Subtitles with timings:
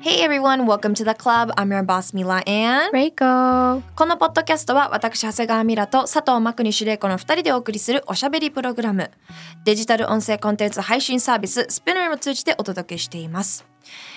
[0.00, 1.50] Hey everyone, welcome to the club.
[1.56, 9.10] I'm your boss Mila and レイコこのポッドキャストは私長谷川ミラと佐藤真国司令子の2人でお送りするおしゃべりプログラム。
[9.64, 13.66] デジタル音声コンテンツ配信サービススピナーを通じてお届けしています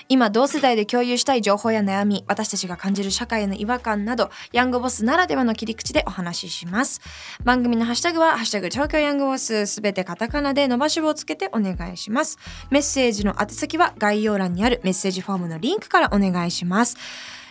[0.09, 6.99] 今同世代で共有したい情報や悩み私たちが感じる社会への違和感などヤングボスならではの切り口でお話しします。
[7.43, 12.39] 番組のハッシュタグは「ハッシュタグ東京ヤングボス」すべてカタカナで伸ばし棒をつけてお願いします。
[12.71, 16.97] メッセージの宛先は概要欄にあるメッセージフォームのリンクからお願いします。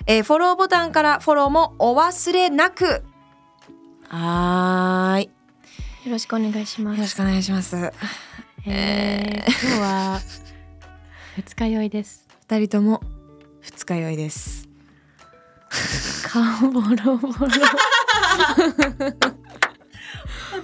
[0.06, 3.04] えーフォローボタンからフォローもお忘れなく。
[4.09, 5.24] はーい。
[5.24, 5.30] よ
[6.06, 7.93] よろしくお願いしまろしくお願いします。
[8.66, 10.20] えー、今日は
[11.37, 13.02] 二日酔いです二人とも
[13.60, 14.66] 二日酔いです。
[16.27, 17.49] 顔ボロボロ。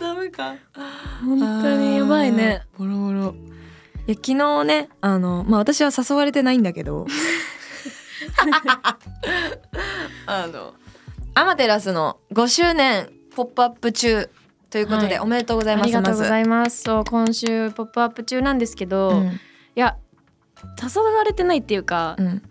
[0.00, 0.54] ダメか。
[1.22, 2.62] 本当にやばいね。
[2.78, 3.34] ボロボロ。
[4.06, 7.06] いや昨日ねあのまあ私は誘われてないんだけど。
[10.26, 10.72] あの
[11.34, 14.30] アマテラスの5周年ポップアップ中
[14.70, 15.18] ということで、はい。
[15.18, 16.82] おめでとうございあますりがとうございいます。
[16.82, 19.40] そう今週ポップアップ中なんですけど、いうん。
[19.74, 19.98] や
[20.82, 22.42] 誘われてないっていうか、うん。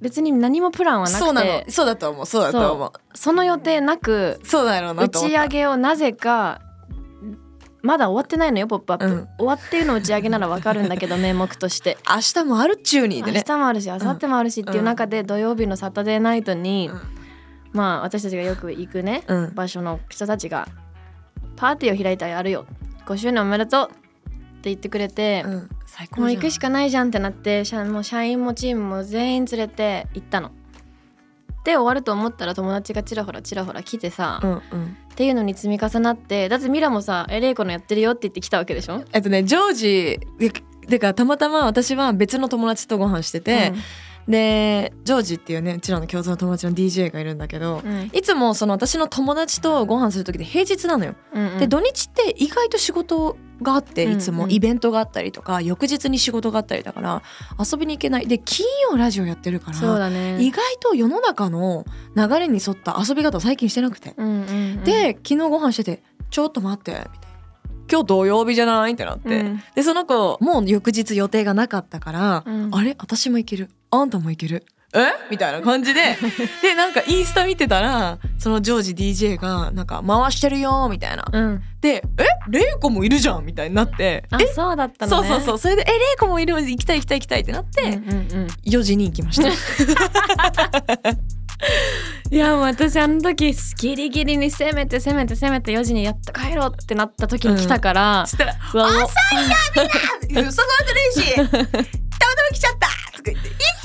[0.00, 1.62] 別に何もプランはなくてそうなの。
[1.68, 2.26] そうだと思う。
[2.26, 2.92] そうだと思う。
[3.14, 6.60] その予定なくそうだろうな打ち上げをなぜか
[7.82, 9.28] まだ終わってないのよ「ポップアップ、うん。
[9.38, 11.98] 終わってるの打ち上げならわかるんだけど名目として。
[12.08, 17.00] 明日もあるっちゅうにで明ね日もあるし明後日もあるしっていう中で土曜日のサタデーナイトに、うん。
[17.72, 19.54] まあ私たちがよく行くね、うん。
[19.54, 20.68] 場所の人たちが
[21.56, 22.66] パーティーを開いたらやるよ。
[23.06, 23.94] 5周年おめでとうっ
[24.60, 30.52] て言ってくれて、うん最高もう行くしかないじゃんってなって社もう社員もチームも全員連れて行ったの。
[31.64, 34.96] で終わると思ったら友達がちらほらちらほら来てさ、うんうん。
[35.12, 40.52] っていうのに積み重なってだってミラもさ「えレイコのやってるよ」って言ってきたわけでしょ、えっとねジョージで
[40.88, 43.74] でかたまたま私は別の友達とご飯してて、
[44.26, 48.10] でジョージっていうねうちらの共通の友達の DJ がいるんだけど、うんうん。
[48.12, 51.14] いつもその私の友達とご飯する時で平日なのよ。
[51.34, 51.58] うんうん。
[51.58, 57.22] で土日って意外と仕事があっていつもイベントがあったりとか、翌日に仕事があったりだから
[57.58, 58.26] 遊びに行けない。
[58.26, 60.42] で金曜ラジオやってるからね。
[60.42, 61.84] 意外と世の中の
[62.16, 64.42] 流れに沿った遊び方を最近してなくて、うんうんう
[64.80, 64.84] ん。
[64.84, 67.10] で昨日ご飯してて「ちょっと待って」みたいな
[67.90, 69.62] 「今日土曜日じゃない?」ってなって、うん。
[69.74, 72.68] でその子もう翌日予定がなかったから「うん。
[72.72, 72.94] あれ？
[72.98, 73.70] 私も行ける。
[73.90, 75.12] あんたも行けるえ？
[75.30, 75.60] みたいな。
[75.60, 76.00] 感じで。
[76.62, 81.24] でなんかインスタ見てたらそのジョージ DJ がなんか回してるよみたいな。
[81.30, 81.62] うん。
[81.80, 82.24] で「え？
[82.48, 84.24] レイコもいるじゃん」みたいになって。
[84.30, 84.46] あえ？
[84.46, 85.28] そうだったのね。
[85.28, 85.58] そうそうそう。
[85.58, 88.46] それで「えレイコもいる行きたい行きたい行きたい」ってなって、うんうんうん。
[88.64, 89.48] 4時に行きました。
[92.30, 99.08] いやもう私あの時ギリギリに攻めて攻めて攻めて4時にやっと帰ろうってなった時に来たから、そしたらうわもう「誘わ
[99.84, 99.88] れ
[100.28, 101.66] てねえしたまたま
[102.52, 103.50] 来ちゃった!」とか言って「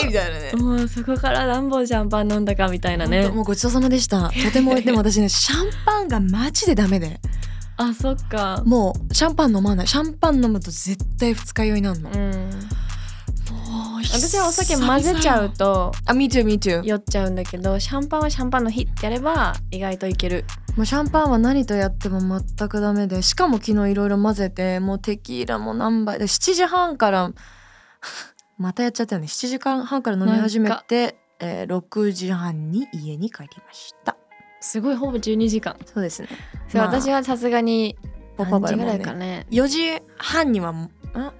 [0.00, 0.52] イエーイ!」みたいなね。
[0.54, 4.30] もうそこから何本シャンパン飲んだかみたいなねもうごちそうさまでした。
[4.30, 7.20] とても でも私ねシャンパンがマジでダメで
[7.76, 12.10] あそっかもうシャンパン飲まないシャンパン飲むと絶対二日酔いなんの。
[12.10, 12.50] うん
[13.50, 20.44] もう私はお酒混ぜちゃうとあ me too me too 酔っちゃうんだけどシャンパンはシャンパンの日ってやれば意外といける
[20.76, 27.32] もうシャンパンは何とやっても全くダメでしかも昨日いろいろ混ぜてもうテキーラも何杯で7時半から
[28.60, 29.26] またやっちゃったよね。
[29.26, 34.18] 7時間半から飲み始めて、えー、6時半に家に帰りました。
[34.60, 35.78] すごいほぼ12時間。
[35.86, 36.28] そうですね。
[36.68, 37.96] それ私はさすがに
[38.36, 39.46] ポパ何時ぐらいかね。
[39.50, 40.90] 4時半にはん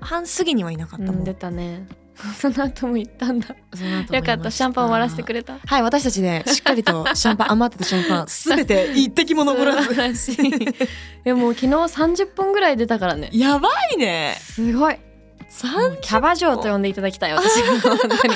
[0.01, 1.21] 半過ぎにはいなかったもん、う。
[1.21, 1.87] ん出たね。
[2.39, 3.49] その後も行ったんだ。
[3.49, 5.59] よかったシャンパン終わらせてくれれた。
[5.59, 9.95] はい私たちね しっかりとシャンパン余ってたシャンパンすべて一滴も残らず。
[9.95, 10.51] らしい。
[11.23, 13.29] でも昨日30本ぐらい出たからね。
[13.35, 14.39] やばいね。
[14.41, 14.97] すごい。
[14.97, 15.10] 三
[16.01, 18.35] キャバ嬢と呼んでいただきたい私が本当に。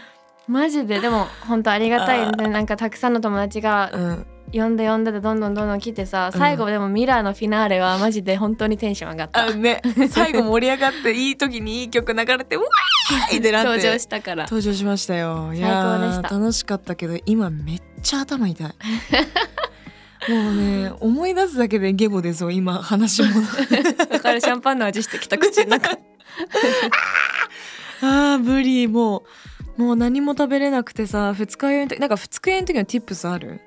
[0.46, 1.00] マジで。
[1.00, 2.30] でも本当ありがたい。
[2.32, 4.26] ねなんかたくさんの友達がうん。
[4.52, 9.46] 呼んで呼んででどんどんどんどん来てさ最後でもミラーのフィナーレはマジで本当にテンション上がった。
[9.46, 9.82] あね。
[10.08, 13.68] 最後盛り上がっていい時にいい曲流れてうわーいってなって。
[13.68, 14.44] 登場したから。
[14.44, 15.52] 登場しましたよ。
[15.52, 16.28] い最高でした。
[16.28, 18.66] 楽しかったけど今めっちゃ頭痛い
[20.28, 23.28] もうね思い出すだけでゲボですよ今話も。
[24.08, 25.90] だからシャンパンの味してきた口の中。
[28.02, 28.88] あー無理。
[28.88, 29.24] も
[29.78, 33.60] うもう何も食べれなくてさ二日酔いの時なんか二日酔いの時のティップスある？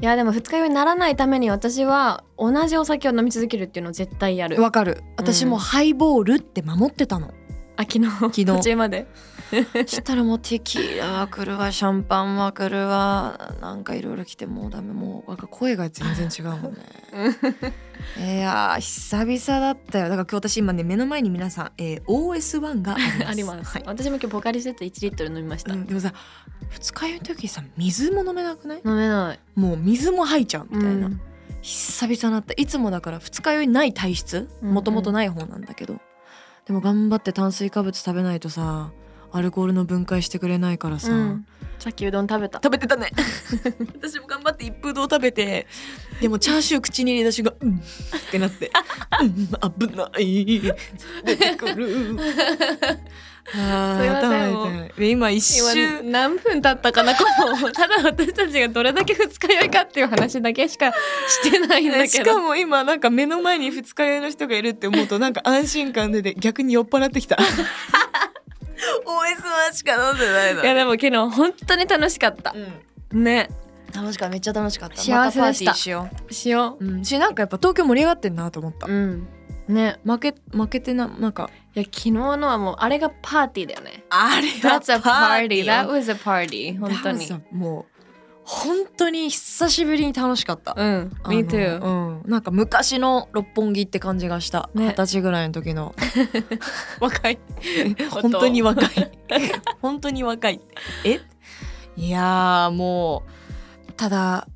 [0.00, 4.60] いやでも二日酔いにならないために私は同じお酒を飲み続けるっていうのを絶対やる。
[4.62, 5.02] わかる。
[5.16, 7.32] 私もハイボールって守ってたの、
[7.76, 8.10] あ昨日。
[8.10, 8.44] 昨日。
[8.46, 9.06] 途中まで
[9.86, 13.54] したらもうテキーラは来るわシャンパンは来るわ。
[13.60, 16.78] なんかいろいろ来てもうダメもうなんか声が全然違うもんね。
[18.36, 20.08] いやー久々だったよ。
[20.08, 23.26] だから今日私今ね目の前に皆さん、えー OS1 があります。
[23.28, 23.82] あります、はい。
[23.86, 26.12] 私も今日ポカリスエット1リットル飲みました、うんでもさ
[26.70, 28.82] 二日酔いの時さ水も飲めなくない？
[28.84, 29.40] 飲めない。
[29.54, 31.20] もう水も吐いちゃうみたいな、うん。
[31.62, 32.52] 久々なった。
[32.56, 34.48] いつもだから二日酔いない体質？
[34.62, 34.74] うんうん。
[34.74, 35.98] もともとない方なんだけど、
[36.66, 38.90] でも頑張って炭水化物食べないとさ
[39.32, 41.46] アルコールの分解してくれないからさ、うん。
[41.78, 42.60] さっきうどん食べた。
[42.62, 43.10] 食べてたね。
[44.00, 45.66] 私も頑張って一風堂食べて。
[46.20, 47.76] でもチャーシュー口に入れた瞬間うん。
[47.76, 47.80] っ
[48.30, 48.70] てなって。
[49.20, 49.48] うん
[49.88, 50.60] 危ない。
[51.24, 52.16] 出てくる。
[53.54, 53.98] あ
[54.96, 55.10] すい。
[55.12, 57.24] 今一今周何分経ったかなこ
[57.60, 57.70] の。
[57.72, 60.92] ただ私たちがどれだけ二日酔いかっていう話だけしか
[61.28, 62.06] してないんだけど。
[62.08, 67.38] しかも今なんか目の前に二日酔いの人がいるって思うとなんか安心感でで逆に酔っ払ってきた
[69.04, 70.62] OS1 しか飲んでないの。
[70.62, 72.54] いやでも昨日本当に楽しかった。
[73.12, 73.24] うん。
[73.24, 73.48] ね。
[73.94, 74.96] 楽しかっためっちゃ楽しかった。
[74.96, 75.20] 幸せでした。
[75.20, 79.28] またパーティーしよしよう、うん、しなんかやっぱ東京盛り上がってんなと思った、ううん。
[79.68, 79.98] ね。
[80.04, 81.50] 負け負けてななんか。
[81.74, 84.04] いや昨日のはもうあれがパーティーだよね。
[84.10, 85.64] あれ That's a party.
[85.64, 86.78] That was a party.
[86.78, 87.26] 本当に。
[87.26, 87.97] さもう
[88.50, 94.70] 本当に久しぶりに楽しかった、うん Me too うん、なんか昔の六本木って感じがした。
[94.74, 95.94] 二ね十、歳ぐらいの時の。
[96.98, 97.38] 若い。
[98.10, 98.48] 本当。
[98.48, 98.88] に若い。
[99.82, 100.62] 本当に若い。
[101.04, 101.20] え？
[101.98, 103.22] いやーも
[103.86, 104.48] うただ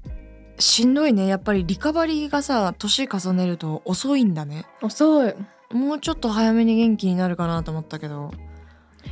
[0.59, 1.27] しんどいね。
[1.27, 4.65] やっぱりリカバリーがさ年重ねると遅いんだね。
[4.81, 5.35] 遅い。
[5.71, 8.33] もうちょっと早めに元気になるかなと思ったけど。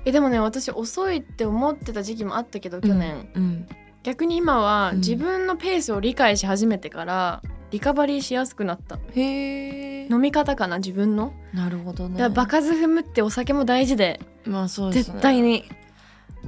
[0.06, 3.68] えでもね私遅いって思ってた時期もあったけど去年、うん
[4.02, 4.98] 逆に今はうん。
[4.98, 8.98] 自分のペースを理解し始めてからリカバリーしやすくなった。
[9.14, 10.06] へえ。
[10.10, 12.18] 飲み方かな自分の、なるほどね。
[12.18, 15.12] だから場数踏むってお酒も大事でまあそうですね。
[15.14, 15.64] 絶対に、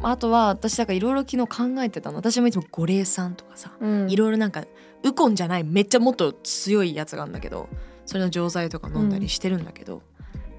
[0.03, 2.17] あとは私だからいろいろ昨日考えてたの。
[2.17, 4.11] 私もいつも五苓散とかさうん。
[4.11, 4.65] いろいろなんか
[5.05, 7.69] ウコンじゃないめっちゃもっと強いやつがあるんだけど
[8.07, 10.03] それの錠剤とか飲んだりしてるんだけど、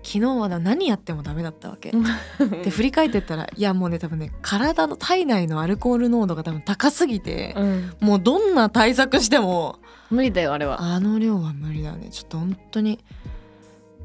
[0.03, 1.91] 昨日はな何やってもダメだったわけ。
[2.63, 9.79] で振り返ってったらいやもうね多分ね体の体内のアルコール濃度が多分高すぎて、うん、もうどんな対策しても
[10.09, 10.81] 無理だよあれは。
[10.81, 12.09] あの量は無理だね。
[12.09, 12.99] ちょっと本当に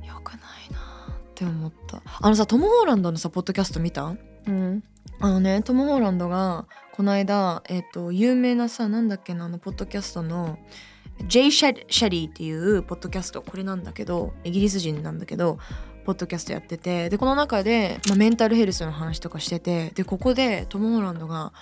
[0.07, 0.41] 良くない
[0.73, 2.01] なって思った。
[2.21, 4.05] あのさトム・ホーランドのさポッドキャスト見た？
[4.05, 4.83] うん。
[5.21, 10.59] あのねトム・ホーランドがこの間、えっと有名なさなんだっけなあのポッドキャストの
[11.27, 15.59] ジェイ・シャシャリーっていうポッドキャストこれなんだけどイギリス人なんだけど
[16.09, 21.53] ポッドキャストやっててでこの中で、まあ、メンタルヘルスの話とかしててでここでトム・ホーランドが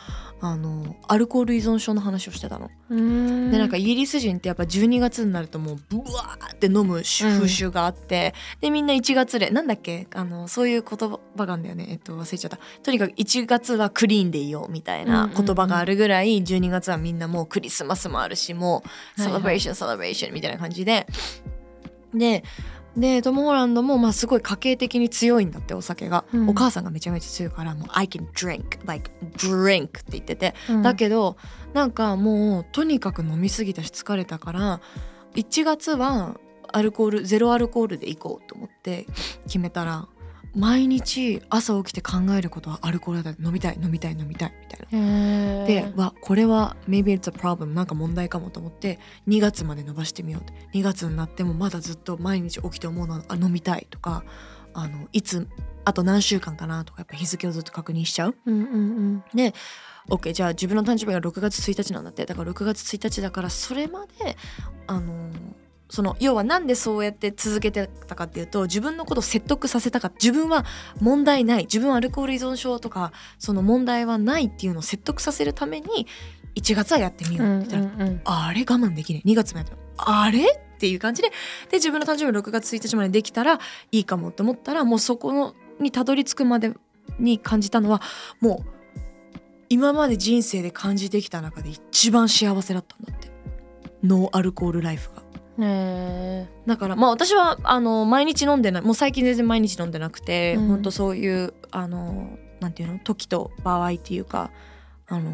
[0.41, 2.71] あのアルコール依存症の話をしてたの。
[2.89, 3.51] うん。
[3.51, 10.07] でなんかイギリス人ってやっぱ12月になるともうブワーって飲む風習があって、でみんな1月でなんだっけ？
[10.15, 11.87] あのそういう言葉があるんだよね。
[11.89, 12.61] えっと忘れちゃった。
[12.85, 18.85] とにかく1月はクリーンでいようみたいな言葉があるぐらい12月はみんなもうクリスマスもあるしも
[19.19, 21.09] うセレブレーションセレブレーションみたいな感じで。
[22.15, 22.45] で
[22.97, 26.49] でトム・ホランドもまあすごい家計的に強いんだってお酒が、うん。
[26.49, 30.55] お母さんがめちゃめちゃ強いからもう「I can drink like drink」って言ってて。
[30.71, 30.83] うん。
[30.83, 31.37] だけど
[31.75, 34.81] なんかもうとにかく飲みすぎたし疲れたから
[35.35, 36.39] 1月は
[36.73, 39.07] アルコールゼロアルコールで行こうと思って
[39.45, 40.09] 決めたら
[40.57, 45.67] 毎日朝起きて考えることはアルコールだ飲みたい飲みたい飲みたいみたいな。
[45.67, 48.99] でわこれは maybe it's a problem なんか問題かもと思って
[49.29, 54.25] 2月まで伸ばしてみようって2月になってもまだずっと毎日起きて思うのはあ飲みたいとか
[54.73, 55.47] あのいつ
[55.85, 58.37] あと何週間かなとかやっぱ日付をずっと確認しちゃう。
[58.47, 59.53] うんうんうん
[60.09, 64.37] OK じゃあ自分の誕生日が6月1日なんだってだから6月1日だからそれまで
[64.87, 65.31] あの
[65.89, 70.65] その要はなんでそうやって続けてたかっていうと自分のことを説得させたか自分は
[71.01, 71.63] 問題ない。
[71.63, 76.07] 自分はアルコール依存症とかその問題はないっていうのを説得させるために
[76.57, 77.59] 1月はやってみよう。
[77.59, 81.29] って言ったら、うんあれ我慢できねえ2月もやったのあれっていう感じで
[81.71, 83.61] で自分の誕生日6月1日までできたら
[83.93, 86.73] いいかもって思ったらもうそこのにたどり着くまで
[87.19, 88.03] に感じたのは
[88.41, 88.71] もう
[89.69, 93.27] 今まで人生で感じてきた中で一番幸せだったんだって。
[94.03, 95.26] ノーアルコールライフが。
[95.59, 100.69] へだからまあ私はあの毎日飲んでないもう最近全然毎日飲んでなくて、うん。
[100.69, 104.51] ほんとそういうあのなんていうの時と場合っていうか
[105.09, 105.33] あの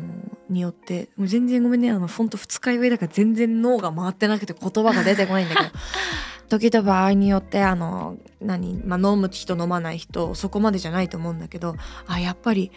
[0.51, 5.71] によってもう全然ごめんねあのほんと二日酔いだから全然脳が回ってなくて言葉が出てこないんだけど
[6.49, 11.77] 時と場合によってあの何、まあ、飲む人飲まない人そこまでじゃないと思うんだけど
[12.07, 12.71] あやっぱり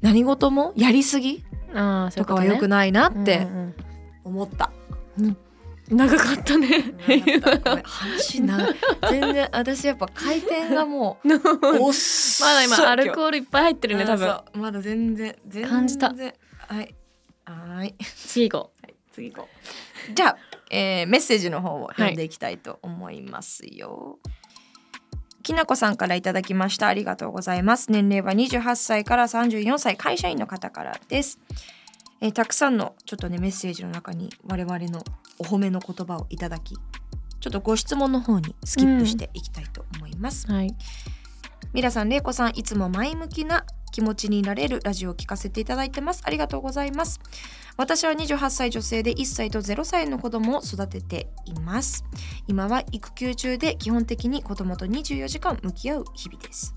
[0.00, 3.74] 何事もやりすぎとかは良くないなってうん。
[4.24, 4.72] 思った。
[5.18, 5.36] うん
[5.90, 6.68] 長かったね。
[7.82, 8.74] 話長い。
[9.10, 11.28] 全然私やっぱ回転がもう
[11.82, 14.40] おっそまだ今アルーコールいっぱい入ってるね多分。
[14.54, 16.08] まだ全然全然感じた。
[16.08, 16.94] はい。
[17.44, 17.94] はい。
[18.16, 18.72] 次行こ
[19.12, 19.48] 次行こ
[20.10, 20.14] う。
[20.14, 20.36] じゃあ、
[20.70, 24.18] えーメッセージの方を読んでいきたいと思いますよ、
[25.42, 26.86] きなこさんからいただきました。
[26.86, 27.90] ありがとうございます。
[27.90, 31.38] 年齢は28歳から34歳会社員の方からです、
[32.20, 35.02] えーたくさんのちょっとねメッセージの中に我々の
[35.40, 40.76] お褒めの言葉をいただきちょっとご質問の方にスキップしていきたいと思います、うはい
[41.72, 46.22] ミラさん、レイコさん、いつも前向きな気持ちになれるラジオを聞かせていただいてます。
[46.24, 47.20] ありがとうございます。
[47.76, 52.04] 私は28歳女性で1歳と0歳の子供を育てています。
[52.48, 56.74] 今は育休中で基本的に子供と24時間向き合う日々です。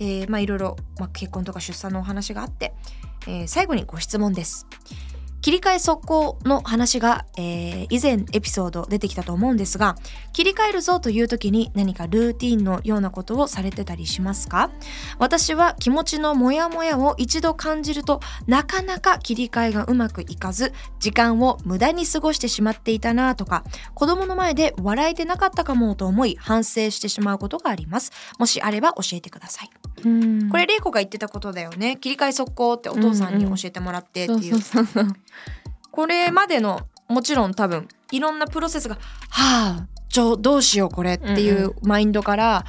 [0.00, 2.74] えーまあいろいろ、まあ、結婚とか出産のお話があって、
[3.26, 4.66] えー最後にご質問です。
[5.40, 9.96] 切り替え速攻の話が、えー以前エピソード出てきたと思うんですが
[10.32, 14.70] 切り替えるぞという時に何かルーティンのようなことをされてたりしますか？
[15.18, 23.64] 私は気持ちのモヤモヤを一度感じるとなかなか切り替えがうまくいかず時間を無駄に過ごしてしまっていたなとか
[23.94, 28.12] 子供の前で笑えてなかったかもと思い反省してしまうことがあります。
[28.38, 29.70] もしあれば教えてください。
[30.04, 30.48] うん。
[30.50, 31.96] これ玲子が言ってたことだよね。
[32.00, 34.56] 切り替え速攻ってお父さんに教えてもらってっていう,、
[35.90, 38.96] これまでのもちろん多分いろんなプロセスが
[39.30, 42.64] 「はあちょどうしようこれ」っていうマインドから、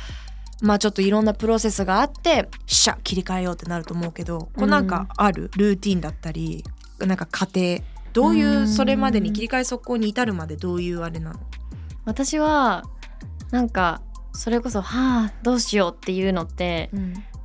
[0.61, 6.63] まあちょっといろんなプロセスがあって「しゃ切り替えよう」ってなると思うけどこれなんかある、ルーティンだったり
[6.99, 7.81] なんか家庭
[8.11, 11.39] どういうそれまでに切り替え速攻に至るまでどういうあれなの？
[12.05, 12.83] 私は
[13.51, 14.01] なんか
[14.33, 16.89] それこそ「はあどうしよう」っていうのって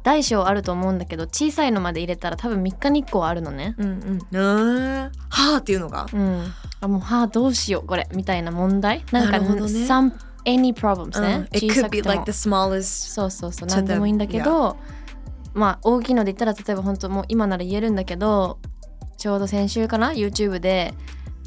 [0.02, 3.74] 大小あると思うんだけど小さいのまで入れたら多分3日に1個はあるのね。
[3.78, 4.38] うんうん。
[4.38, 6.06] うんはあっていうのが？
[6.12, 9.04] うん、あもうはあどうしようこれみたいな問題？
[9.12, 9.70] なんかなるほどね。
[9.86, 10.12] some
[10.44, 11.56] any problems ね、うん。
[11.56, 12.14] It 小さ could く be ても。
[12.14, 14.76] like the smallest そうそうそう何でもいいんだけど
[15.54, 18.58] まあ大きいので言ったら例えば本当もう今なら言えるんだけど
[19.16, 20.92] ちょうど先週かな？YouTube で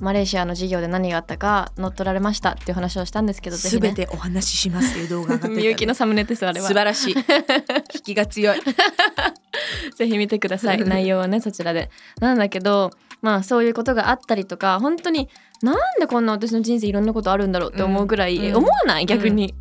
[0.01, 3.89] マレーシアの授業で何があったか乗っ取られましたっていう話をしたんですけどぜひね。
[3.89, 7.15] すべてお話ししますっていう動画がみゆきのサムネですあれは素晴らしい。
[7.95, 8.59] 引きが強い。
[9.97, 10.77] ぜひ見てください。
[10.85, 11.89] 内容はねそちらで。
[12.19, 15.29] なんだけどまあそういうことがあったりとか本当に
[15.63, 19.05] なんでこんな私の人生いろんなことあるんだろうって思うぐらい、うん思わない？
[19.07, 19.55] 逆に、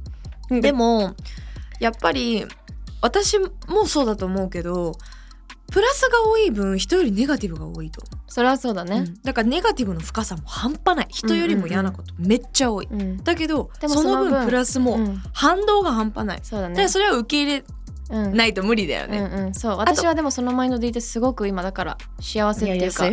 [0.50, 1.14] でも
[1.80, 2.44] やっぱり
[3.00, 4.92] 私もそうだと思うけど
[5.72, 8.02] プラスが多い分人よりネガティブが多いと。
[8.02, 11.06] 思それはそうだう、ね、だからネガティブの深さも半端ない。
[11.10, 13.22] 人よりも嫌なことめっちゃ多い、うん。
[13.24, 15.22] だけどその分プラスもうん。
[15.32, 16.88] 反動が半端ない、そうだね。
[16.88, 17.64] それは受け入れ
[18.10, 18.36] うん。
[18.36, 19.76] ないと無理だようんね、うん、そう。
[19.76, 23.10] 私はでもそのマインドでいてすごく今だから幸せっていうか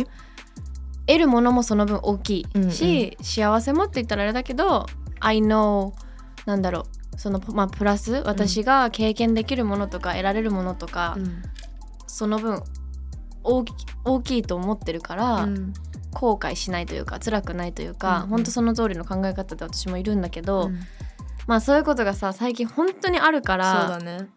[1.06, 4.86] 得るものもその分大きいうんし、幸せもって言ったらあれだけど
[5.20, 5.92] I know
[6.46, 7.18] なんだろう。
[7.18, 11.42] そのまあプラス私が経験できるものとか得られるものとか、うん
[12.14, 12.62] その分
[13.42, 15.72] 大き大きいと思ってるから、うん。
[16.12, 18.28] 後悔しないというか辛くないというか、うんうん。
[18.28, 20.78] 本当その通りの考え方で私もいるんだけど、うん。
[21.48, 24.28] まあそういうことがさ最近本当にあるかそうらだね。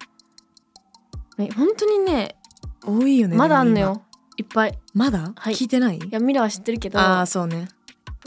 [1.38, 2.36] ね本当にね
[2.84, 4.02] 多いよねまだあんのよ。
[4.38, 4.78] いっぱい。
[4.96, 5.54] 今まだ、はい。
[5.54, 5.98] 聞いてない？
[5.98, 7.68] いやミラは知ってるけどああそうね。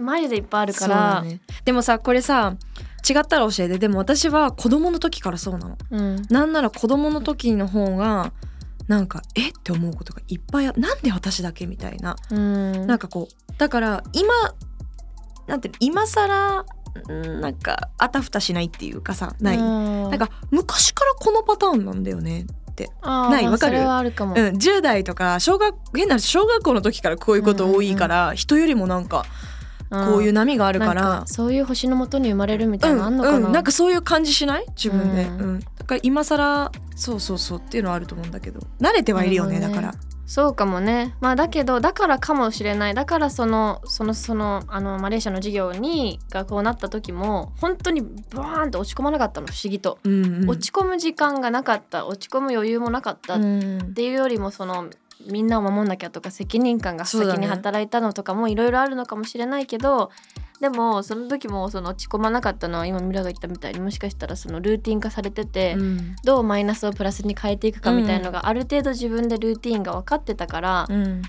[0.01, 0.97] マジでいっぱいあるから。
[1.15, 1.41] だね。
[1.65, 2.55] でもさこれさ
[3.09, 3.79] 違ったら教えて。
[3.79, 5.79] でも私は子供の時からそうなの。
[5.91, 6.23] うん。
[6.31, 8.33] なんなら子供の時の方が
[8.91, 9.51] なんかえ？
[9.51, 11.67] って思うことがいっぱいあなんで私だけ？
[11.67, 12.87] みたいな、うん。
[12.89, 14.35] なんかこうだから今
[15.47, 16.65] なんて今更
[17.09, 22.47] うんなんかあたふたしないっていうかさない、ななんか昔からこのパターンなんだよね
[23.03, 23.47] なない？
[23.47, 23.79] わかる？
[23.79, 29.25] あるかも、うん、10代とか小学変な話小学校の時からこういうこと多いから、人よりもなんか
[29.91, 31.25] こういう波があるから。
[31.27, 34.67] そういう星のもとに生まれるみたいなのあんのかな、うんうん、なんかそういう感じしない？
[34.77, 35.57] 自分で、ううん。
[35.57, 38.61] んだから今更そうそうそうっていうのはあると思うんだけど。
[38.81, 39.69] 慣れてはいるよねね。
[39.69, 39.95] だから。
[40.27, 41.17] そうかもね。
[41.21, 42.95] まあだけどだからかもしれない。
[42.95, 50.51] だからそのそのそのあのマレーシアの授業にがこうなった時も本当にバーンと落ち込まなかったの不思議と、うんうん。
[50.51, 52.07] 落ち込む時間がなかった。
[52.07, 53.35] 落ち込む余裕もなかった。
[53.35, 53.93] っうん。
[53.93, 54.89] ていうよりもその
[55.29, 60.11] みんなを守んなきゃとか責任感が先に働いたのとかもいろいろあるのかもしれないけど
[60.61, 66.17] でもその時もその落ち込まなかったのは今ミラが言ったみたいにもしかしたらそのルーティン化されてて、うん。
[66.23, 71.23] どうマイナスをプラスに変えていくかみたいのがある程度自分でルーティンが分かってたから、うん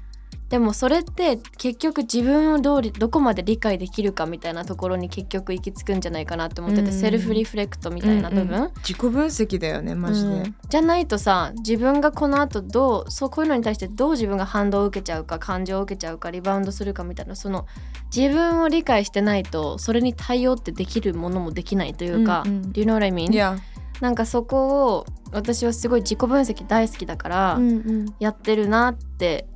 [0.51, 6.93] でもそれって結局自分をどうりどこまで理解できるかみたいなところに結局行き着くんじゃないかなって思ってて、うん。
[6.93, 10.55] セルフリフレクトみたいな部分、うんうん自己分析だよねマジで、うん。
[10.67, 17.65] じゃないとさ自分がこの後どうそうこういうのに対してどう自分が反動を受けちゃうか感情を受けちゃうかリバウンドするかみたいなその
[18.13, 22.62] 自分を理解してないとそれに対応ってできるものもできないというか、うんうん。
[22.72, 23.31] Do you know what I mean?
[23.31, 23.58] いや、
[24.01, 28.13] なんかそこを私はすごい自己分析大好きだから、ん。
[28.20, 29.48] やってるなって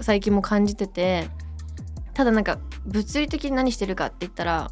[0.00, 1.28] 最近も感じてて
[2.14, 4.70] ただなんか物理的に何してるかって言ったら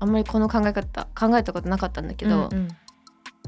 [0.00, 2.68] あんまりこの考え方考えたことなかったんだけど、うん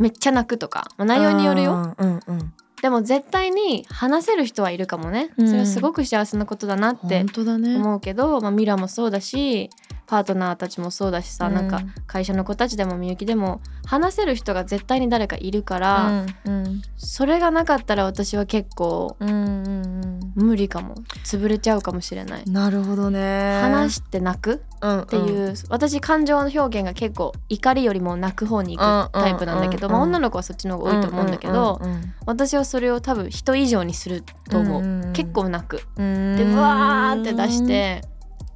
[0.00, 1.94] めっちゃ泣くとか、まあ、内容によるよ。
[1.96, 2.52] うんうん。
[2.82, 5.46] でも絶対に話せる人はいるかもね、うん。
[5.46, 9.70] それはすごく幸せなことだなって思うけど、まあ、ミラもそうだし
[10.06, 11.54] パートナーたちもそうだしさ、うん。
[11.54, 20.94] なんか会社の子たちでもみゆきでも話せる人が絶対に誰かいるから、うんそれがなかったら私は結構うんうん無理かも。
[21.24, 22.42] 潰れちゃうかもしれない。
[22.44, 22.52] うん。
[22.52, 23.60] なるほどね。
[23.62, 24.54] 話して泣く？
[24.54, 31.80] っっていう、私感情の表現が結構怒りよりも泣く方に行くタイプなんだけど、まあ、うんうんうん女の子はそっちの方が多いと思うんだけど、
[32.26, 35.78] 私はそれを多分人以上にすると思う、結構泣く。
[35.96, 38.02] ででわーって出して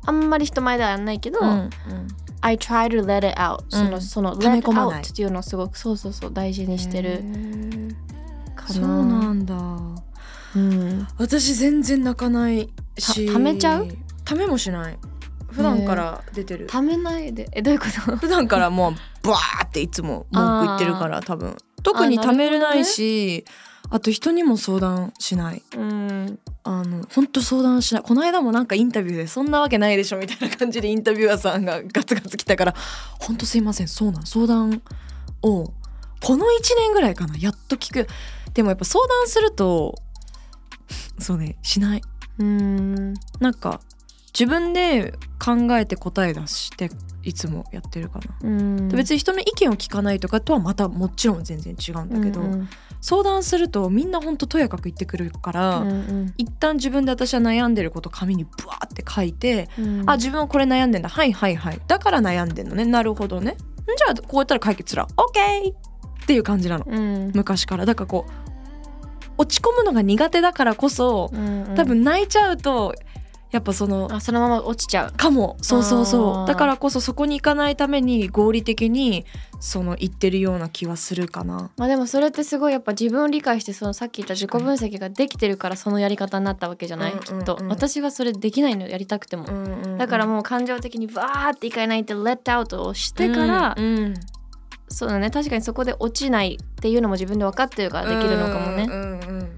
[0.04, 1.38] あんまり人前ではやんないけど、
[2.40, 4.00] I try to let it out その、うん。
[4.02, 5.02] その let 込まない。
[5.02, 7.22] out っていうのをすごくそうそうそう大事にしてる。
[8.54, 8.74] かな。
[8.74, 9.54] そうなんだ
[10.58, 11.08] うん。
[11.18, 13.26] 私全然泣かないし。
[13.26, 13.88] た溜めちゃう？
[14.24, 14.98] ためもしない。
[15.50, 16.66] 普段から出てる。
[16.66, 17.48] ためないで。
[17.52, 18.16] えどういうこと？
[18.16, 21.56] 普段からもうバーっていつも文句言ってるから多分。
[21.82, 23.44] 特にためれないし
[23.88, 25.62] あと人にも相談しない。
[25.76, 26.38] うん。
[26.64, 28.02] あの本当相談しない。
[28.02, 32.74] この間もなんかインタビューでそんなわけないでしょみたいな感じでインタビュアーさんがガツガツ来たから
[33.20, 33.88] 本当すいません。
[33.88, 34.82] そうなん相談
[35.42, 35.72] を
[36.22, 37.36] この1年ぐらいかな。
[37.38, 38.06] やっと聞く。
[38.52, 39.94] でもやっぱ相談すると
[41.18, 42.02] そうねしない。
[42.38, 43.14] うん。
[43.40, 43.80] なんか
[44.38, 46.90] 自分で考えて答え出して
[47.24, 48.88] いつもやってるかな、うん。
[48.88, 52.68] 別に人の意見を聞かないとかとはまたもちろん全然違うんだけど、うんうん。
[53.00, 56.34] 相談するとみんなほんととやかく言ってくるから、うんうん。
[56.36, 60.04] 一旦自分で私は悩んでること紙にブワーって書いて、うん。
[60.08, 61.08] あ自分はこれ悩んでんだ。
[61.08, 61.80] はいはいはい。
[61.88, 62.84] だから悩んでんのね。
[62.84, 63.52] なるほどね。
[63.52, 63.56] ん？
[63.56, 66.84] じゃあこうやったら解決すら OK っていう感じなの。
[66.86, 67.32] うん。
[67.34, 67.86] 昔から。
[67.86, 68.47] だからこう
[69.38, 71.74] 落ち込むのが苦手だからこそうんうん。
[71.74, 72.94] 多分泣いちゃうと
[73.50, 75.12] やっぱそのあそのまま落ちちゃう。
[75.16, 75.56] かも。
[75.62, 76.46] そうそうそう。
[76.46, 79.24] だからこそそこに行かないために合理的に
[79.58, 81.70] その言ってるような気はするかな。
[81.78, 87.40] まあでもそれってすごいやっぱ自分を理解してそのさっき言った自己分析ができてるからそのやり方になったわけじゃない、うんうんうん。
[87.40, 87.58] きっと。
[87.70, 89.46] 私はそれできないのよやりたくても、
[89.96, 94.14] だからもう感情的にバーっていかないって let out をしてから、うんうん
[94.88, 95.30] そうだね。
[95.30, 98.84] 確かにそこで落ちないっていうのも自分で分かってるからできるのかもね。
[98.84, 99.48] うんうんうん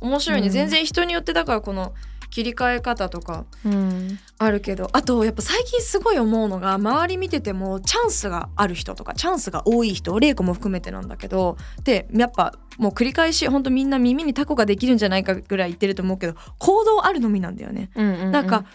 [0.00, 0.52] 面白いね、うん。
[0.52, 1.92] 全然人によってだからこの
[2.30, 4.18] 切り替え方とかうん。
[4.38, 4.88] あるけど。
[4.92, 11.56] あとやっぱ最近すごい思うのが周り見ててもチャンスがある人とかチャンスが多い人玲子も含めてなんだけど。
[11.82, 17.90] でやっぱもう繰り返し本当みんな耳にタコができるんじゃないかぐらい言ってると思うけど行動あるのみなんだよね。
[17.96, 18.30] うんうんうん。
[18.30, 18.66] なんか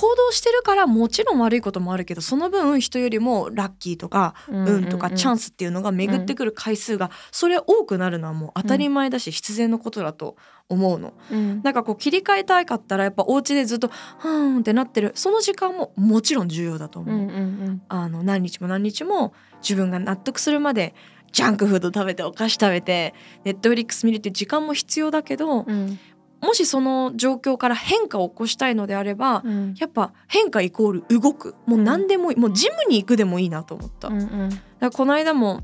[0.00, 10.36] 行動してるからもちろん悪いこともあるけどその分人よりもラッキーとか運とかチャンススっていうのが巡ってくる回数がそれ多くなるのはもう当たり前だし必然のことだと
[10.68, 11.14] 思うの。
[11.32, 11.62] うん。
[11.62, 15.12] なんかこう切り替えたいかったらやっぱお家でずっと「はーん」ってなってる。
[15.16, 17.16] その時間ももちろん重要だと思う。
[17.16, 19.32] うんうんあの何日も何日も
[19.62, 20.94] 自分が納得するまで
[21.32, 25.98] ジャンクフード食べてお菓子食べてネットフリックス見るっていう時間も必要だけど、うん
[26.42, 29.74] もしその状況から変化を起こしたいのであれば、うん。
[29.78, 31.54] やっぱ変化イコール動く。
[31.66, 34.08] もう何でもいい、もうジムに行くでもいいなと思った。
[34.08, 34.48] うんうん。
[34.48, 35.60] だからこの間も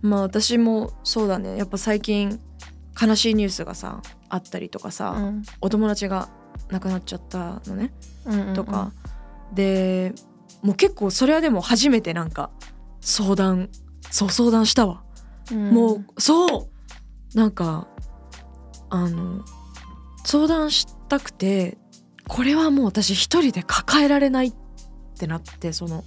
[0.00, 1.56] まあ私もそうだね。
[1.56, 2.40] やっぱ最近
[3.00, 5.42] 悲しいニュースがさあったりとかさ、うん。
[5.60, 6.28] お友達が
[6.70, 7.92] 亡くなっちゃったのね、
[8.24, 8.54] うんうん。
[8.54, 8.92] とか。
[9.52, 10.14] で
[10.62, 12.50] もう結構それはでも初めてなんか
[13.00, 13.68] 相談
[14.10, 15.02] そう相談したわ、
[15.50, 15.70] うん。
[15.70, 16.68] もうそう。
[17.34, 17.88] なんか
[18.90, 19.42] あの
[20.24, 21.78] 相談したくて
[22.28, 24.54] これはもう私一人で抱えられないっ
[25.18, 26.04] てなってその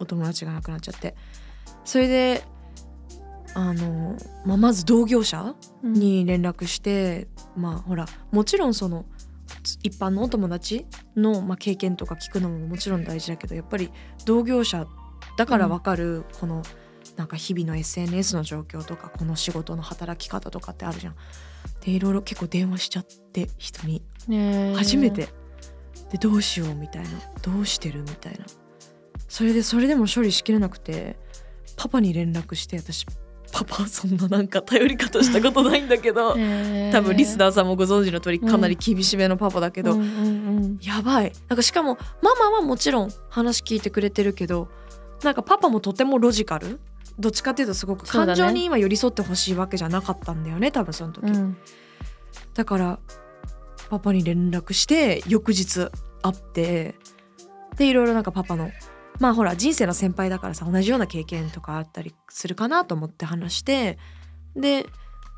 [0.00, 1.14] お友達が亡くなっちゃって。
[1.84, 2.44] それで
[3.54, 4.16] あの、
[4.46, 5.92] まあ、まず同業者うん。
[5.92, 9.04] に連絡して、まあほらもちろんその
[9.82, 13.90] 一般のお友達の、まあ、経験とか聞くのももちろん大事だけどやっぱり
[14.24, 14.86] 同業者
[15.36, 16.62] だから分かるこの、
[17.16, 21.14] なんか日々の SNS の状況とかこの仕事の働き方とかってあるじゃん。
[21.84, 24.02] でいろいろ結構電話しちゃって人に。
[24.76, 25.28] 初めて。
[26.10, 27.10] でどうしようみたいな。
[27.42, 28.44] どうしてるみたいな。
[29.28, 31.16] それでそれでも処理しきれなくて
[31.76, 33.06] パパに連絡して私
[33.50, 36.34] パパそんななんか頼り方したことないんだけど
[36.92, 40.78] 多分リスだナーさんもご存知の通りかなり厳しめのパパだけど、うん。
[40.82, 41.32] やばい。
[41.48, 44.68] なんかしかもママはもちろん話聞いてくれてるけど
[45.22, 46.78] なんかパパもとてもロジカル
[47.22, 51.56] どっちかっていうとすごく感情に今寄り添ってほしいわけじゃなかったんだよね多分その時、うん。
[52.54, 52.98] だから
[53.88, 55.88] パパに連絡して翌日
[56.22, 56.96] 会って
[57.76, 58.70] でいろいろなんかパパの
[59.20, 63.98] まあほら人生の先輩だからさ同じような経験とかあったりするかなと思って話して
[64.56, 64.86] で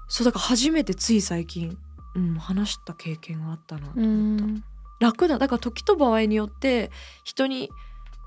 [0.08, 1.76] そうだから初めてつい最近、
[2.14, 4.44] うん、話した経験があったなとう思った。
[4.44, 4.64] ん。
[5.00, 6.90] 楽だだから時と場合によって
[7.24, 7.70] 人に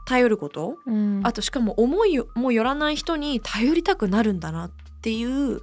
[0.08, 0.78] 頼ること？
[0.88, 1.22] うん。
[1.24, 5.62] あとしかも思いもよらない人に頼りたくなるんだなっていう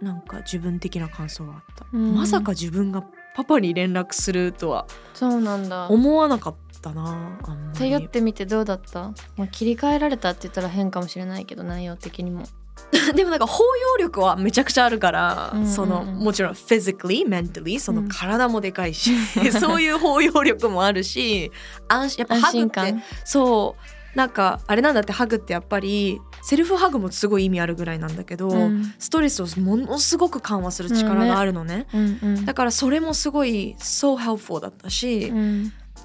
[0.00, 2.14] なんか自分的な感想があった、うん。
[2.14, 3.02] まさか自分が
[3.34, 5.88] パパに連絡するとはそうなんだ。
[5.88, 7.38] 思わなかったな
[7.74, 12.44] 頼ってみてどうだった、まあ、切り替えられたって言ったら変かもしれないけど内容的にも
[13.14, 15.72] でもなんか包容力はめちゃくちゃあるから、うんうんうん。
[15.72, 18.08] そのもちろん physically mentally そのうん。
[18.08, 19.12] 体もでかいし、
[19.58, 21.50] そういう包容力もあるし
[21.88, 24.16] 安心やっぱ安ハグってそう。
[24.16, 28.92] なんかあれなんだってハグってやっぱりセルフハグもすごい意味あるぐらいなんだけど、うん。
[28.98, 35.32] ストレスをものすごく緩和する力があるのね,、うんうんだからそれもすごい so helpful だったし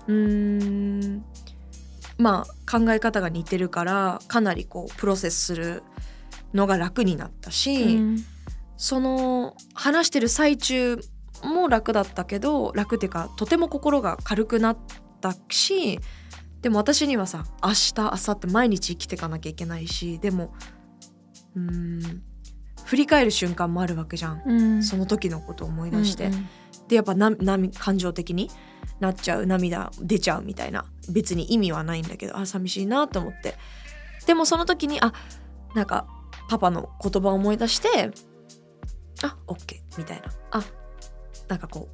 [0.07, 1.23] うん
[2.17, 5.83] まあ考え方が似てるからかなりこうプロセスする
[6.55, 8.25] のが楽になったし、うん
[8.77, 10.99] その話してる最中
[11.43, 14.77] も楽だったけど楽っていうかとても心が軽くなっ
[15.21, 15.97] たし
[16.61, 20.53] でも私にはさ明日明後日毎日生きていかなきゃいけないしでも
[21.55, 22.21] うーん
[22.83, 24.83] 振り返る瞬間もあるわけじゃん、うん。
[24.83, 26.49] その時のことを思い出して、うんうん
[26.89, 28.51] でやっぱなな感情的に
[28.99, 30.85] なっちゃう涙出ちゃうみたいな。
[31.09, 33.55] 別に意味はないんだけどあ寂しいなと思って。
[34.27, 35.11] でもその時にあ
[35.73, 36.05] なんか
[36.49, 38.12] パパの言葉を思い出して
[39.23, 39.38] あ。
[39.47, 40.23] オッケーみたいな。
[40.51, 40.63] あ。
[41.47, 41.89] なんかこ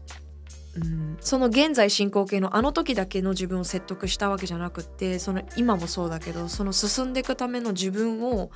[0.76, 8.52] ううんその現在進行形のあの時だけの自分を説得したわけじゃなくってその今もそうだけどその進んでいくための自分を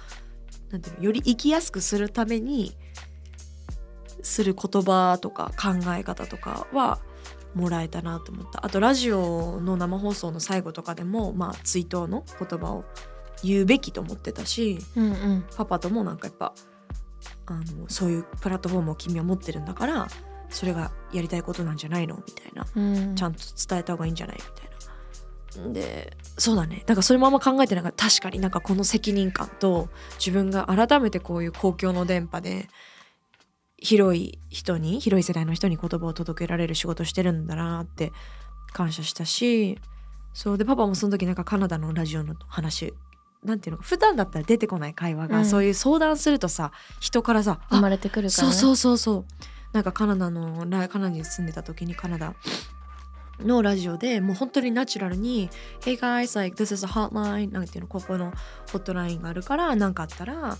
[0.71, 2.75] なんていうのより生きやすくするために
[4.23, 6.99] する言葉とか考え方とかは
[7.53, 8.65] もらえたなと思った。
[8.65, 12.85] あとラジオの生放送の最後とかでもまあ追悼の言葉を
[13.43, 15.45] 言うべきと思ってたしうんうん。
[15.55, 16.53] パパともなんかやっぱ
[17.47, 20.07] あのそういうプラットフォームを君は持ってるんだから
[20.49, 22.65] それがやりたいことなんじゃないのみたいな。
[22.75, 23.15] うん。
[23.15, 24.75] ちゃんと伝えた方がいいんじゃないみたいな。
[25.73, 26.83] でそうだね。
[26.87, 28.07] なんかそれもあんま考えてなかった。
[28.07, 32.67] 確かになんかこの責任感と自分が改めてこういう公共の電波で
[33.77, 38.11] 広い人に広い世代の人に言葉を届けられる仕事してるんだなって
[38.73, 39.79] 感謝したし
[40.33, 40.57] そう。
[40.57, 42.93] でパパもその時なんかカナダのラジオの話
[43.45, 45.45] なんていうの普段だったら出てこない会話が、うん。
[45.45, 48.53] そういう相談するとさ人からさ「生まれてくるからね。
[48.53, 49.25] そうそうそうそう。
[49.73, 52.33] なんかカナダのラカナダに住んでた時にカナダ
[53.41, 55.49] のラジオでもう本当にナチュラルに
[55.83, 57.87] 「Hey guys like this is a hotline」なんていうの。
[57.87, 58.31] ここの
[58.71, 60.57] ホットラインがあるから何かあったら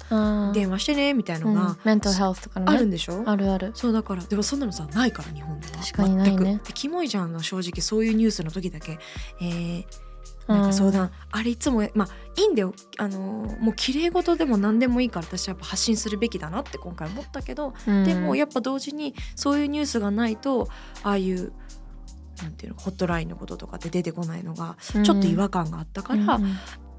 [0.54, 1.56] 電話してねみたいのうん。
[1.56, 2.66] がメンタルヘルスとかね。
[2.68, 3.72] あるんでしょ、あるある。
[3.74, 5.78] そうだからでもそんなのさないから日本では。
[5.78, 6.60] 確かにないね。
[6.74, 9.00] キモいじゃんの正直そういうニュースの時だけ。
[9.40, 9.86] えー
[10.48, 12.74] なんか相談、あれいつもまあいいんだよ。
[12.98, 18.04] あのーもう綺麗事でも何でもいいから私はやっぱ発信するべきだなって今回思ったけどうん。
[18.04, 20.68] でもやっぱ同時にそういうニュースがないと
[21.04, 21.52] ああいう
[22.42, 26.56] なんていうのホットラインのこととかって出てこないのがちょっと違和感があったから、うんうん。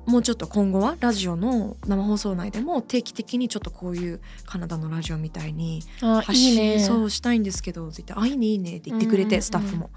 [0.06, 9.90] もうちょっと今後はラジオの生放送内でも定期的にちょっとこういうカナダのラジオみたいにあ発信そうしたいんですけどって言って「あいいねいいね」って言ってくれて、スタッフも。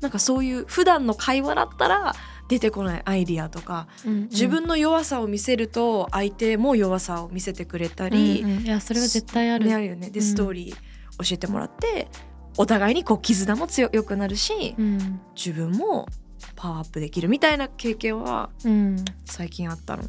[0.00, 2.14] なんかそういう普段の会話だったら
[2.48, 4.22] 出てこないアイディアとかうんうん。
[4.28, 8.62] 自分の弱さを見せると相手も弱さを見せてくれたり、うんうん。
[8.62, 9.66] いやそれは絶対ある。
[9.66, 10.10] ねあるよね。
[10.10, 10.26] でうん。
[10.26, 12.08] ストーリー教えてもらって、
[12.56, 15.20] お互いにこう絆も強くなるし、うん。
[15.34, 16.06] 自分も
[16.54, 19.04] パワーアップできるみたいな経験はうん。
[19.24, 20.04] 最近あったの。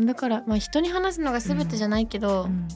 [0.00, 2.68] だからまあ人に話すのが全てじゃないけど、うん。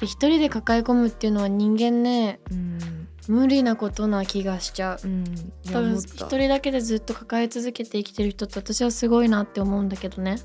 [0.00, 5.06] 一人で抱え込むっていうのは人間ねうん無理なことな気がしちゃう。
[5.06, 5.24] うん、
[5.72, 10.36] 多分一人だけでずっと抱え続けて生きてる人って私はすごいなって思うんだけどね。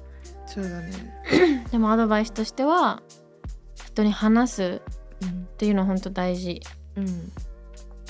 [0.45, 1.23] そうだね。
[1.71, 3.01] でもアドバイスとしては
[3.85, 4.81] 人に話す
[5.21, 5.29] うん。
[5.29, 6.61] っていうのは本当大事。
[6.95, 7.31] うん。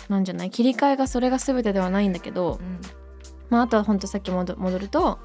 [0.09, 0.51] なんじゃない？
[0.51, 2.59] 切り替えがそれが全てではないんだけど、
[3.49, 5.19] まあ、あとは本当さっき戻戻ると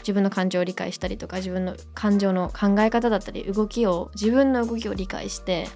[0.00, 5.68] 自分の感情を理解したりとか自分の感情の考え方だったり動きを自分の動きを理解して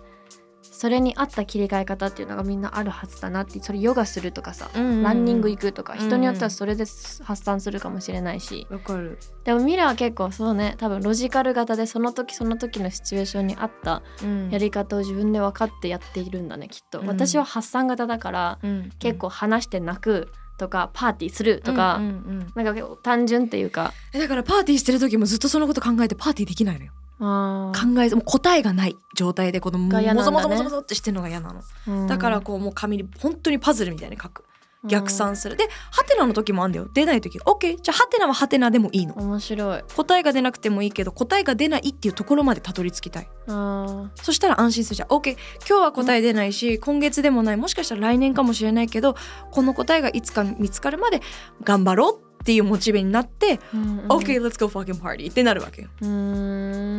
[0.77, 5.03] それに合った切り替え方っていうのがみんなあるはずだなってそれヨガするとかさ、うんうんうん。
[5.03, 6.85] ランニング行くとかうん人によってはそれで
[7.25, 14.51] 発散するかもしれないし、わかる、でもミラは結構そうね多分ロジカル型でその時その時のシチュエーションに合ったうん。
[14.51, 17.07] やり方を自分で分かってやっているんだねきっと、うん。
[17.07, 18.91] 私は発散型だからうん。
[18.99, 22.39] 結構話して泣くとかパーティーするとか、うんうんうん。
[22.55, 23.95] なんか結構単純っていうか。
[24.13, 31.63] えだからパーティーしてる時もずっとそのこと考えてパーティーできないのよ考えもう答えがない状態でこのもぞもぞもぞもぞってしてるのが嫌なの。
[31.89, 32.07] うん。
[32.07, 34.45] だからこうもう紙に本当にパズルみたいに書く
[34.85, 35.57] 逆算する。
[35.57, 36.89] でハテナの時もあんだよ。
[36.93, 37.39] 出ない時。
[37.41, 39.15] OK じゃあハテナはハテナでもいいの。
[39.15, 43.29] 面白い答えが出なくてもいいけど答えが出ないっていうところまでたどり着きたい。
[43.49, 45.09] あそしたら安心するじゃん。
[45.09, 45.33] OK
[45.69, 47.57] 今日は答え出ないし、今月でもない。
[47.57, 49.17] もしかしたら来年かもしれないけど
[49.51, 51.23] この答えがいつか見つかるまで
[51.65, 54.07] 頑張ろうっていうモチベになって、ー、うんうん。
[54.07, 55.89] OK let's go fucking party ってなるわけよ。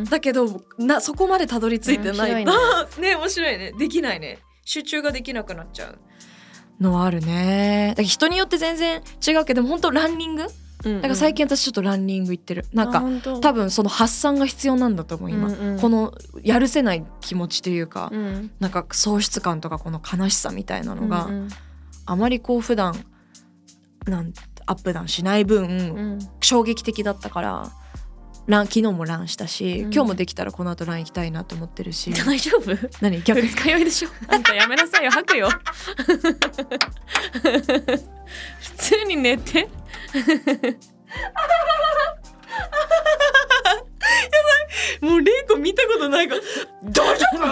[0.04, 2.52] だけどなそこまでたどり着いてない面と
[3.00, 3.16] ね。
[3.16, 3.72] 面白いね。
[3.78, 4.40] できないね。
[4.66, 5.98] 集中ができなくなっちゃう
[6.82, 7.92] のはあるね。
[7.92, 10.42] だから人によって全然違うけど本当ランニング？
[10.42, 12.66] だから最近私ちょっとランニング行ってる。
[12.74, 18.50] なんか多多分その発散が必要なんだと思う今、うんうんこのやるせない気持ちというか、うん。
[18.60, 21.48] なんか喪失感とかこの悲しさみたいなのが、うんうん。
[22.04, 22.94] あまりこう普段
[24.06, 24.34] なん
[24.68, 26.18] アップダウンしない分、うん。
[26.40, 27.70] 衝撃的だったから
[28.46, 29.92] ラン昨日もランしたし、うん。
[29.94, 32.12] 今日もできたらこの後ラン行きたいなと思ってるし。
[32.24, 32.74] 大丈夫？
[33.00, 33.22] 何？
[33.22, 33.40] 逆？
[33.42, 34.08] 二日酔いでしょ？
[34.28, 35.10] あんたやめなさいよ。
[35.10, 35.48] 吐くよ。
[38.60, 39.68] 普通に寝て。
[45.00, 46.40] もうレイコ見たことないから。
[46.90, 47.46] 大丈夫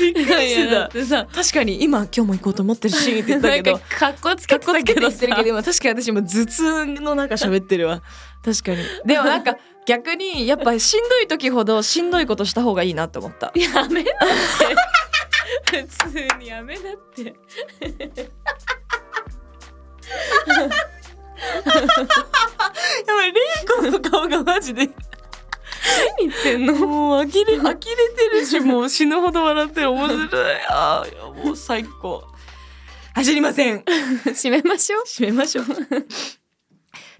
[0.00, 0.88] びっくりしてた。
[0.88, 3.72] てさ確かに今今日も行こうと思ってるしって言ったけど。
[3.72, 4.94] なんかかっこつけて言って
[5.26, 8.02] るけど今確かに私も頭痛の中喋ってるわ。
[8.44, 8.78] 確かに。
[9.06, 13.52] でもなんか逆にやっぱしんどい時ほどしんどいことした方がいいなって思った。
[13.54, 14.14] やめなっ
[15.68, 15.82] て。
[15.82, 17.24] 普通にやめなって。
[23.06, 25.09] やばいレイコの顔がマジで何
[26.18, 26.74] 言ってんの？
[26.74, 27.80] もう呆れ呆れて
[28.32, 30.28] るしもう死ぬほど笑ってる面白い。
[30.68, 31.04] あ
[31.44, 32.24] もう最高。
[33.14, 33.84] 走りません。
[34.24, 35.04] 閉めましょう。
[35.06, 35.66] 締めましょう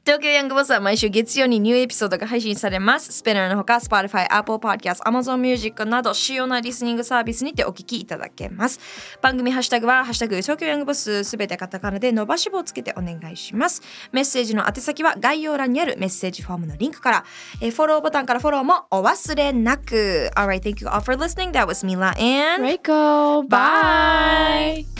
[0.02, 3.12] 東京ヤングボスは毎週月曜にニューエピソードが配信されます。
[3.12, 8.80] スペナーのほか Spotify、Apple Podcast、Amazon Music など主要なリスニングサービスにてお聞きいただけます。
[9.20, 13.82] 番組ハッシュタグはハッシュタグ東京ヤングボスすべてカタカナで伸ばし棒をつけてお願いします。
[14.10, 17.24] メッセージの宛先は概要欄にあるメッセージフォームのリンクから、
[17.60, 20.30] えーフォローボタンからフォローもお忘れなく。
[20.34, 21.52] Alright, thank you all for listening.
[21.52, 24.99] That was Mila and Reiko bye!